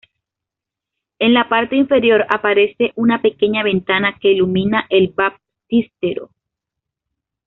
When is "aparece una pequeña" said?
2.29-3.61